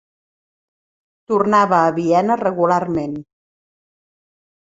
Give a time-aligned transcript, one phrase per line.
[1.31, 3.13] Tornava a Viena regularment.